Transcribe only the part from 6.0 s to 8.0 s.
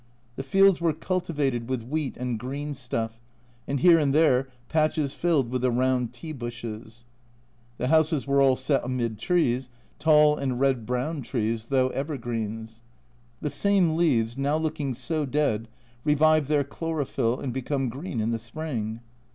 tea bushes. The A